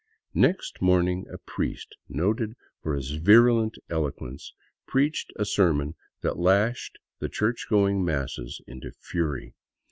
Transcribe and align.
Next 0.33 0.81
morning 0.81 1.27
a 1.31 1.37
priest, 1.37 1.95
noted 2.09 2.55
for 2.81 2.95
his 2.95 3.11
virulent 3.17 3.77
eloquence, 3.87 4.51
preached 4.87 5.31
a 5.35 5.45
sermon 5.45 5.93
that 6.21 6.39
lashed 6.39 6.97
the 7.19 7.29
church 7.29 7.67
going 7.69 8.03
masses 8.03 8.61
into 8.65 8.91
fury. 8.99 9.53